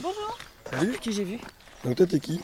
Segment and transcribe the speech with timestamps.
[0.00, 0.38] Bonjour.
[0.70, 0.98] Salut.
[0.98, 1.38] Que j'ai vu.
[1.84, 2.40] Donc toi, t'es qui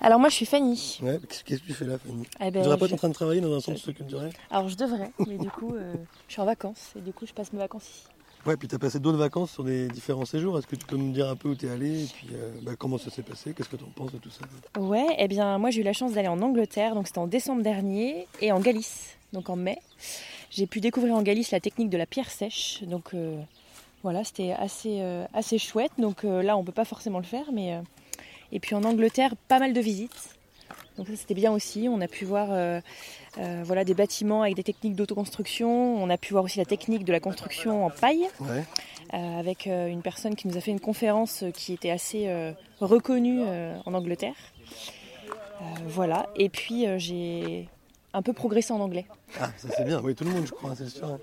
[0.00, 0.98] Alors moi, je suis Fanny.
[1.02, 3.08] Ouais, qu'est-ce que tu fais là, Fanny Eh ben, Tu devrais pas être en train
[3.08, 5.94] de travailler dans un centre culturel Alors je devrais, mais du coup, euh,
[6.26, 8.02] je suis en vacances et du coup, je passe mes vacances ici.
[8.46, 10.58] Ouais, puis t'as passé d'autres vacances sur des différents séjours.
[10.58, 12.72] Est-ce que tu peux me dire un peu où t'es allé et puis euh, bah,
[12.76, 13.52] comment ça s'est passé?
[13.52, 14.80] Qu'est-ce que t'en penses de tout ça?
[14.80, 17.62] Ouais, eh bien, moi, j'ai eu la chance d'aller en Angleterre, donc c'était en décembre
[17.62, 19.78] dernier, et en Galice, donc en mai.
[20.50, 23.40] J'ai pu découvrir en Galice la technique de la pierre sèche, donc euh,
[24.02, 25.92] voilà, c'était assez, euh, assez chouette.
[25.98, 27.80] Donc euh, là, on peut pas forcément le faire, mais euh,
[28.52, 30.36] et puis en Angleterre, pas mal de visites.
[30.96, 31.88] Donc ça, c'était bien aussi.
[31.88, 32.80] On a pu voir euh,
[33.38, 35.68] euh, voilà, des bâtiments avec des techniques d'autoconstruction.
[36.02, 38.26] On a pu voir aussi la technique de la construction en paille.
[38.40, 38.64] Ouais.
[39.14, 42.28] euh, avec une personne qui nous a fait une conférence qui était assez
[42.80, 43.42] reconnue
[43.86, 44.34] en Angleterre.
[45.86, 47.68] Voilà, et puis j'ai
[48.14, 49.06] un peu progressé en anglais.
[49.40, 50.00] Ah, ça c'est bien.
[50.02, 51.18] Oui, tout le monde, je crois, c'est sûr.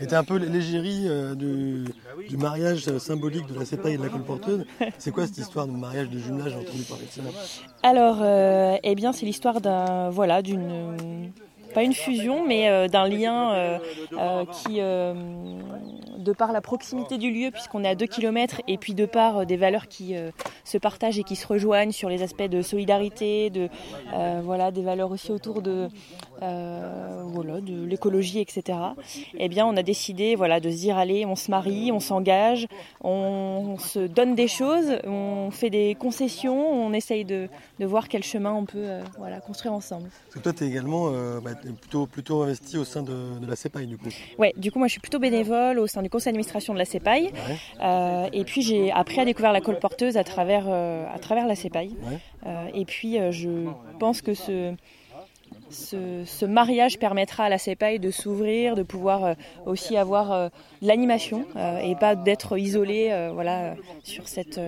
[0.00, 1.84] Et t'es un peu l'égérie euh, du,
[2.28, 4.64] du mariage euh, symbolique de la sépaille et de la colporteuse.
[4.98, 7.22] C'est quoi cette histoire de mariage de jumelage J'ai entendu parler de ça.
[7.82, 11.32] Alors, euh, eh bien, c'est l'histoire d'un, voilà, d'une,
[11.74, 13.78] pas une fusion, mais euh, d'un lien euh,
[14.12, 18.94] euh, qui, de par la proximité du lieu, puisqu'on est à 2 km, et puis
[18.94, 20.14] de par des valeurs qui
[20.64, 23.68] se partagent et qui se rejoignent sur les aspects de solidarité, de,
[24.42, 25.88] voilà, des valeurs aussi autour de,
[26.40, 28.78] voilà, de l'écologie, etc.
[29.36, 32.68] Eh bien, on a décidé, voilà, de se dire, allez, on se marie, on s'engage,
[33.02, 37.48] on, se donne des choses, on fait des concessions, on essaye de,
[37.80, 38.86] voir quel chemin on peut,
[39.18, 40.08] voilà, construire ensemble.
[40.08, 43.56] Parce que toi, t'es également euh, bah, plutôt, plutôt investi au sein de, de la
[43.56, 44.08] sépaille, du coup.
[44.38, 46.84] Ouais, du coup, moi, je suis plutôt bénévole au sein du conseil d'administration de la
[46.84, 47.24] CEPAI.
[47.24, 47.32] Ouais.
[47.82, 51.54] Euh, et puis, j'ai appris à découvrir la colporteuse à travers, euh, à travers la
[51.54, 51.88] CEPAI.
[51.88, 52.18] Ouais.
[52.46, 54.74] Euh, et puis, je pense que ce,
[55.70, 59.34] ce, ce mariage permettra à la CEPAI de s'ouvrir, de pouvoir
[59.66, 61.46] aussi avoir de l'animation
[61.82, 64.60] et pas d'être isolé voilà, sur cette.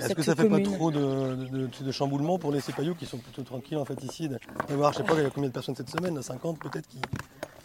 [0.00, 3.18] Est-ce que ça fait pas trop de, de, de chamboulement pour les sépaillots qui sont
[3.18, 4.38] plutôt tranquilles en fait ici de-
[4.68, 6.98] D'avoir, je sais pas, il y a combien de personnes cette semaine 50 peut-être qui,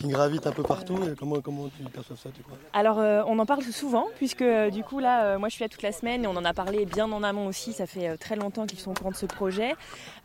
[0.01, 0.97] qui gravitent un peu partout.
[1.03, 2.57] Et comment, comment tu perçois ça, tu crois?
[2.73, 5.63] Alors, euh, on en parle souvent, puisque euh, du coup, là, euh, moi, je suis
[5.63, 7.73] là toute la semaine et on en a parlé bien en amont aussi.
[7.73, 9.71] Ça fait euh, très longtemps qu'ils sont au courant de ce projet.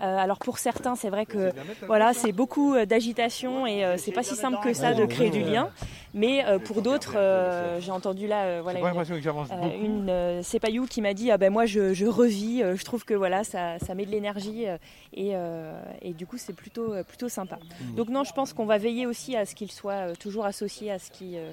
[0.00, 1.52] Euh, alors, pour certains, c'est vrai que
[1.86, 5.30] voilà, c'est beaucoup euh, d'agitation et euh, c'est pas si simple que ça de créer
[5.30, 5.70] du lien.
[6.14, 10.86] Mais euh, pour d'autres, euh, j'ai entendu là, euh, voilà, une, euh, une euh, Sepayou
[10.86, 13.78] qui m'a dit ah ben moi je, je revis, euh, je trouve que voilà ça,
[13.80, 14.78] ça met de l'énergie euh,
[15.12, 17.58] et, euh, et du coup c'est plutôt plutôt sympa.
[17.80, 17.96] Mhm.
[17.96, 20.90] Donc non je pense qu'on va veiller aussi à ce qu'il soit euh, toujours associé
[20.90, 21.52] à ce qui euh,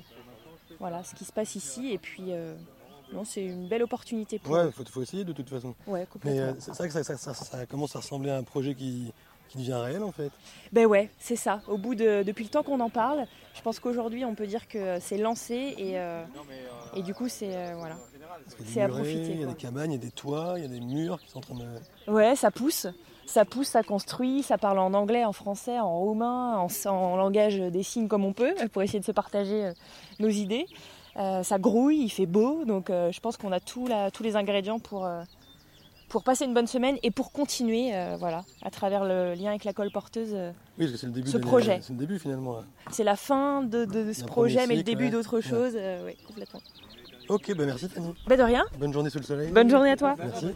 [0.79, 2.56] voilà ce qui se passe ici et puis euh,
[3.12, 5.75] non c'est une belle opportunité pour Ouais, il faut, faut essayer de toute façon.
[5.88, 6.41] ouais Mais complètement.
[6.41, 9.12] euh, c'est vrai que ça, ça- ça- ça commence à ressembler à un projet qui,
[9.50, 10.31] qui devient réel en fait.
[10.72, 11.62] Ben ouais c'est ça.
[11.68, 14.68] Au bout de depuis le temps qu'on en parle, je pense qu'aujourd'hui on peut dire
[14.68, 16.23] que c'est lancé et euh,
[16.96, 17.97] et du coup c'est euh, voilà
[18.68, 20.66] C'est à profiter, Il y a des cabanes, il y a des toits, il y
[20.66, 22.12] a des murs qui sont en train de.
[22.12, 22.88] Ouais, ça pousse.
[23.25, 27.57] Ça pousse, ça construit, ça parle en anglais, en français, en roumain, en, en langage
[27.57, 29.73] des signes comme on peut, pour essayer de se partager euh,
[30.19, 30.66] nos idées.
[31.17, 34.23] Euh, ça grouille, il fait beau, donc euh, je pense qu'on a tout la- tous
[34.23, 35.22] les ingrédients pour, euh,
[36.09, 39.73] pour passer une bonne semaine et pour continuer voilà, à travers le lien avec la
[39.73, 40.31] colporteuse.
[40.34, 41.29] euh, Oui, parce que c'est le début.
[41.29, 41.79] Ce projet.
[41.81, 42.57] C'est le début finalement.
[42.91, 45.09] C'est la fin de, de- de ce projet, mais le début ouais.
[45.11, 45.73] d'autre chose.
[45.75, 46.61] ouais, complètement.
[47.29, 48.13] Ok, bah merci Fanny.
[48.28, 49.50] Bah de rien, Bonne journée sous le soleil.
[49.51, 50.13] bonne journée à toi.
[50.19, 50.47] Merci.